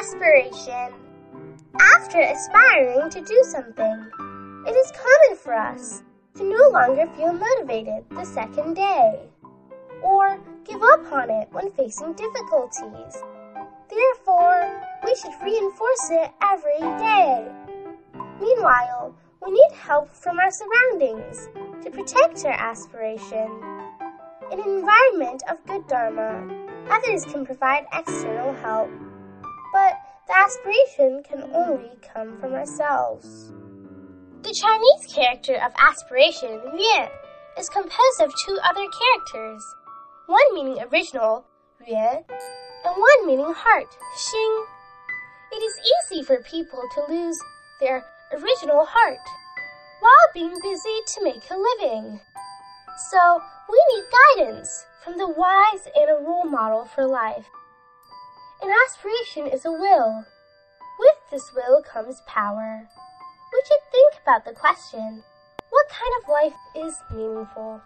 Aspiration. 0.00 0.94
After 1.78 2.20
aspiring 2.20 3.10
to 3.10 3.20
do 3.20 3.44
something, 3.44 4.10
it 4.66 4.70
is 4.70 4.92
common 4.92 5.36
for 5.36 5.52
us 5.52 6.02
to 6.36 6.42
no 6.42 6.70
longer 6.70 7.06
feel 7.14 7.34
motivated 7.34 8.04
the 8.08 8.24
second 8.24 8.76
day, 8.76 9.28
or 10.02 10.38
give 10.64 10.82
up 10.82 11.12
on 11.12 11.28
it 11.28 11.48
when 11.52 11.70
facing 11.72 12.14
difficulties. 12.14 13.22
Therefore, 13.90 14.82
we 15.04 15.14
should 15.16 15.34
reinforce 15.44 16.08
it 16.12 16.30
every 16.50 16.80
day. 16.80 17.46
Meanwhile, 18.40 19.14
we 19.44 19.52
need 19.52 19.72
help 19.74 20.08
from 20.08 20.40
our 20.40 20.50
surroundings 20.50 21.50
to 21.84 21.90
protect 21.90 22.42
our 22.46 22.52
aspiration. 22.52 23.50
In 24.50 24.60
an 24.60 24.66
environment 24.66 25.42
of 25.50 25.62
good 25.66 25.86
Dharma, 25.88 26.48
others 26.88 27.26
can 27.26 27.44
provide 27.44 27.84
external 27.92 28.54
help, 28.54 28.88
aspiration 30.40 31.22
can 31.22 31.42
only 31.54 31.90
come 32.00 32.40
from 32.40 32.54
ourselves. 32.54 33.52
The 34.42 34.54
Chinese 34.54 35.14
character 35.14 35.56
of 35.56 35.72
aspiration, 35.78 36.60
yuan, 36.64 37.08
is 37.58 37.68
composed 37.68 38.20
of 38.22 38.32
two 38.46 38.58
other 38.64 38.86
characters, 39.00 39.62
one 40.26 40.54
meaning 40.54 40.82
original, 40.90 41.44
yuan, 41.86 42.24
and 42.84 42.96
one 42.96 43.26
meaning 43.26 43.52
heart, 43.54 43.94
xin. 44.16 44.64
It 45.52 45.62
is 45.62 45.80
easy 45.92 46.22
for 46.22 46.42
people 46.42 46.82
to 46.94 47.12
lose 47.12 47.38
their 47.80 48.02
original 48.32 48.86
heart 48.86 49.18
while 50.00 50.32
being 50.32 50.54
busy 50.62 51.00
to 51.14 51.24
make 51.24 51.50
a 51.50 51.56
living. 51.56 52.18
So 53.10 53.42
we 53.68 53.84
need 53.92 54.04
guidance 54.38 54.86
from 55.04 55.18
the 55.18 55.28
wise 55.28 55.86
and 55.94 56.10
a 56.10 56.24
role 56.24 56.44
model 56.44 56.86
for 56.86 57.06
life. 57.06 57.44
An 58.62 58.70
aspiration 58.86 59.46
is 59.46 59.64
a 59.64 59.72
will. 59.72 60.26
With 60.98 61.30
this 61.30 61.50
will 61.54 61.82
comes 61.82 62.20
power. 62.26 62.86
We 63.52 63.62
should 63.66 63.90
think 63.90 64.14
about 64.22 64.44
the 64.44 64.52
question, 64.52 65.22
what 65.70 65.88
kind 65.88 66.12
of 66.20 66.28
life 66.28 66.86
is 66.86 67.00
meaningful? 67.10 67.80